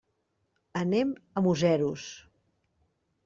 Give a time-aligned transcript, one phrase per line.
[0.81, 2.07] Anem a Museros.